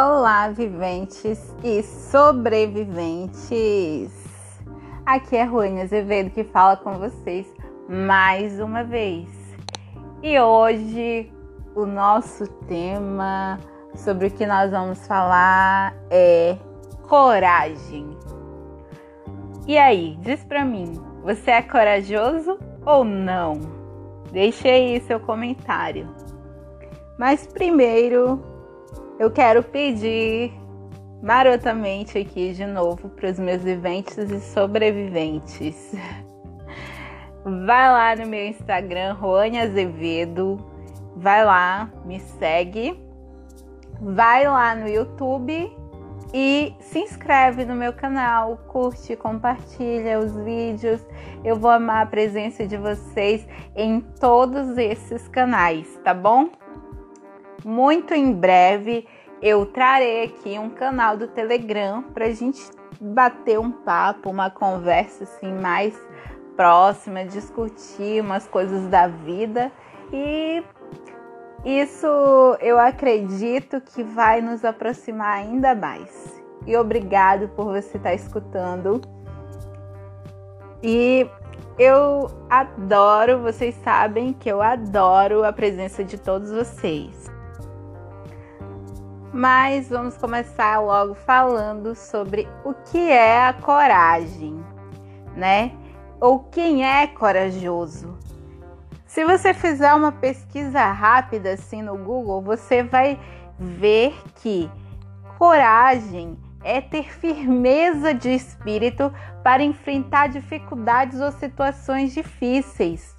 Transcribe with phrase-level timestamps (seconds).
[0.00, 4.12] Olá, viventes e sobreviventes!
[5.04, 7.52] Aqui é Ruane Azevedo que fala com vocês
[7.88, 9.28] mais uma vez.
[10.22, 11.32] E hoje
[11.74, 13.58] o nosso tema
[13.96, 16.56] sobre o que nós vamos falar é
[17.08, 18.16] coragem.
[19.66, 20.92] E aí, diz pra mim,
[21.24, 22.56] você é corajoso
[22.86, 23.58] ou não?
[24.30, 26.08] Deixe aí seu comentário.
[27.18, 28.47] Mas primeiro
[29.18, 30.52] eu quero pedir
[31.22, 35.92] marotamente aqui de novo para os meus viventes e sobreviventes.
[37.44, 40.56] Vai lá no meu Instagram, Roane Azevedo.
[41.16, 43.02] Vai lá, me segue.
[44.00, 45.72] Vai lá no YouTube
[46.32, 51.04] e se inscreve no meu canal, curte, compartilha os vídeos.
[51.42, 56.50] Eu vou amar a presença de vocês em todos esses canais, tá bom?
[57.64, 59.06] Muito em breve
[59.40, 62.60] eu trarei aqui um canal do Telegram para a gente
[63.00, 65.94] bater um papo, uma conversa assim mais
[66.56, 69.70] próxima, discutir umas coisas da vida
[70.12, 70.62] e
[71.64, 72.06] isso
[72.60, 76.42] eu acredito que vai nos aproximar ainda mais.
[76.66, 79.00] E obrigado por você estar escutando.
[80.82, 81.28] E
[81.78, 87.37] eu adoro, vocês sabem que eu adoro a presença de todos vocês.
[89.32, 94.64] Mas vamos começar logo falando sobre o que é a coragem,
[95.36, 95.72] né?
[96.20, 98.18] Ou quem é corajoso.
[99.06, 103.18] Se você fizer uma pesquisa rápida assim no Google, você vai
[103.58, 104.70] ver que
[105.36, 109.12] coragem é ter firmeza de espírito
[109.44, 113.16] para enfrentar dificuldades ou situações difíceis.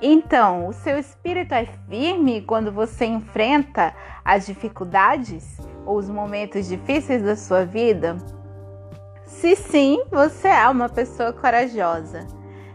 [0.00, 3.94] Então, o seu espírito é firme quando você enfrenta
[4.28, 5.56] as dificuldades
[5.86, 8.18] ou os momentos difíceis da sua vida?
[9.24, 12.26] Se sim, você é uma pessoa corajosa,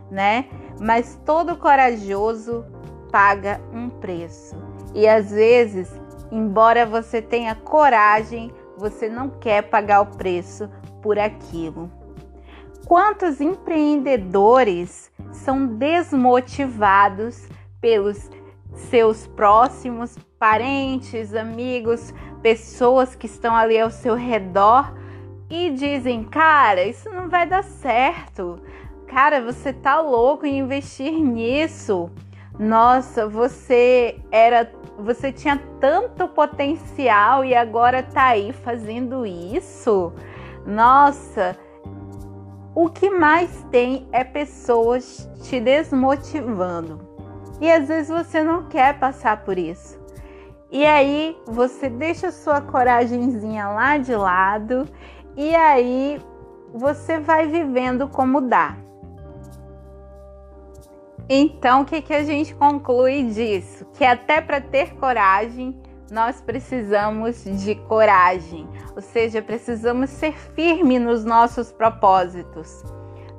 [0.10, 0.50] né?
[0.80, 2.66] Mas todo corajoso
[3.12, 4.56] paga um preço.
[4.96, 5.92] E às vezes,
[6.32, 10.68] embora você tenha coragem, você não quer pagar o preço
[11.04, 11.88] por aquilo.
[12.88, 17.48] Quantos empreendedores são desmotivados
[17.80, 18.28] pelos
[18.74, 24.94] seus próximos, parentes, amigos, pessoas que estão ali ao seu redor
[25.50, 28.60] e dizem: "Cara, isso não vai dar certo.
[29.08, 32.12] Cara, você tá louco em investir nisso.
[32.60, 40.12] Nossa, você era você tinha tanto potencial e agora tá aí fazendo isso.
[40.66, 41.58] Nossa,
[42.76, 47.00] o que mais tem é pessoas te desmotivando.
[47.62, 50.03] E às vezes você não quer passar por isso.
[50.74, 54.90] E aí você deixa sua coragemzinha lá de lado
[55.38, 56.20] e aí
[56.74, 58.76] você vai vivendo como dá.
[61.30, 63.86] Então, o que, que a gente conclui disso?
[63.94, 65.80] Que até para ter coragem,
[66.12, 72.84] nós precisamos de coragem, ou seja, precisamos ser firmes nos nossos propósitos.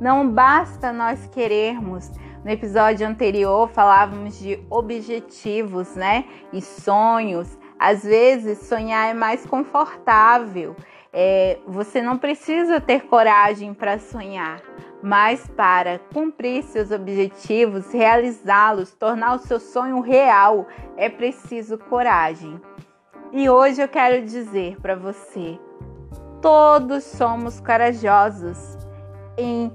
[0.01, 2.11] Não basta nós querermos.
[2.45, 6.27] No episódio anterior falávamos de objetivos, né?
[6.53, 7.57] E sonhos.
[7.79, 10.77] Às vezes sonhar é mais confortável.
[11.11, 14.61] É, você não precisa ter coragem para sonhar,
[15.03, 20.67] mas para cumprir seus objetivos, realizá-los, tornar o seu sonho real,
[20.99, 22.61] é preciso coragem.
[23.33, 25.59] E hoje eu quero dizer para você:
[26.43, 28.77] todos somos corajosos
[29.39, 29.73] em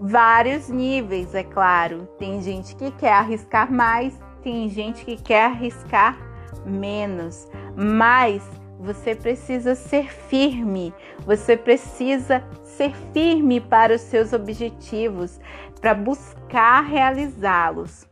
[0.00, 2.08] vários níveis, é claro.
[2.18, 6.16] Tem gente que quer arriscar mais, tem gente que quer arriscar
[6.64, 8.42] menos, mas
[8.78, 10.94] você precisa ser firme,
[11.26, 15.40] você precisa ser firme para os seus objetivos,
[15.80, 18.06] para buscar realizá-los.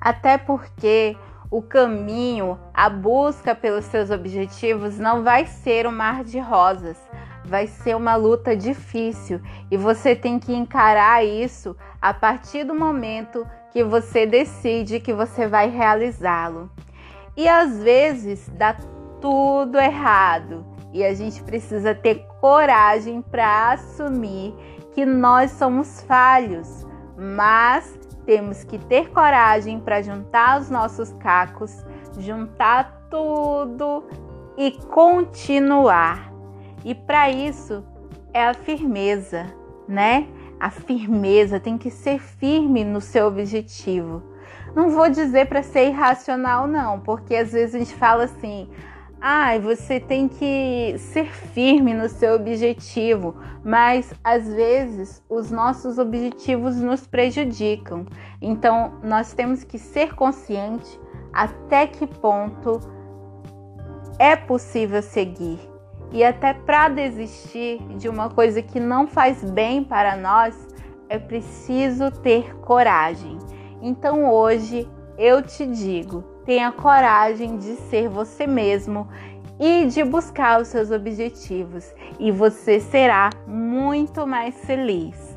[0.00, 1.16] Até porque
[1.50, 6.98] o caminho, a busca pelos seus objetivos não vai ser um mar de rosas,
[7.44, 13.46] vai ser uma luta difícil e você tem que encarar isso a partir do momento
[13.70, 16.70] que você decide que você vai realizá-lo.
[17.36, 18.76] E às vezes dá
[19.20, 24.54] tudo errado e a gente precisa ter coragem para assumir
[24.92, 26.86] que nós somos falhos,
[27.16, 31.84] mas temos que ter coragem para juntar os nossos cacos,
[32.18, 34.04] juntar tudo
[34.56, 36.33] e continuar.
[36.84, 37.82] E para isso
[38.32, 39.46] é a firmeza,
[39.88, 40.28] né?
[40.60, 44.22] A firmeza tem que ser firme no seu objetivo.
[44.74, 48.68] Não vou dizer para ser irracional, não, porque às vezes a gente fala assim:
[49.20, 53.34] ah, você tem que ser firme no seu objetivo,
[53.64, 58.04] mas às vezes os nossos objetivos nos prejudicam.
[58.42, 61.00] Então, nós temos que ser consciente
[61.32, 62.80] até que ponto
[64.18, 65.73] é possível seguir.
[66.14, 70.56] E até para desistir de uma coisa que não faz bem para nós,
[71.08, 73.36] é preciso ter coragem.
[73.82, 74.88] Então hoje
[75.18, 79.08] eu te digo, tenha coragem de ser você mesmo
[79.58, 85.36] e de buscar os seus objetivos, e você será muito mais feliz.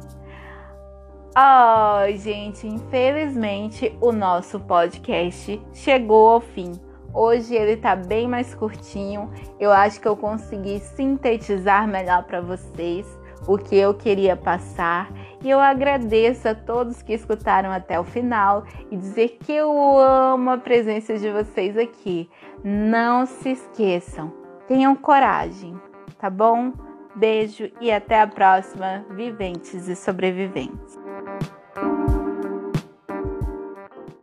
[1.36, 6.74] Oh, gente, infelizmente o nosso podcast chegou ao fim.
[7.20, 9.32] Hoje ele tá bem mais curtinho.
[9.60, 13.08] Eu acho que eu consegui sintetizar melhor para vocês
[13.48, 15.12] o que eu queria passar.
[15.44, 20.52] E eu agradeço a todos que escutaram até o final e dizer que eu amo
[20.52, 22.30] a presença de vocês aqui.
[22.64, 24.32] Não se esqueçam,
[24.68, 25.76] tenham coragem,
[26.20, 26.72] tá bom?
[27.16, 31.07] Beijo e até a próxima, viventes e sobreviventes.